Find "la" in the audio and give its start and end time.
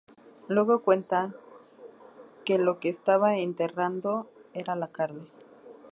4.75-4.87